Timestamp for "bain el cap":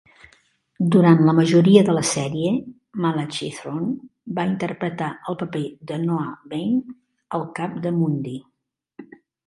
6.55-7.81